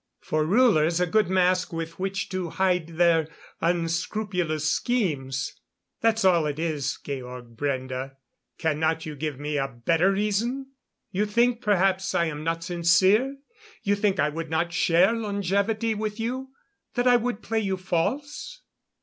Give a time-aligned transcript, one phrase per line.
[0.19, 3.27] For rulers, a good mask with which to hide their
[3.61, 5.53] unscrupulous schemes.
[5.99, 8.15] That's all it is, Georg Brende.
[8.57, 10.71] Cannot you give me a better reason?
[11.11, 13.37] You think perhaps I am not sincere?
[13.83, 16.49] You think I would not share longevity with you
[16.95, 18.61] that I would play you false?"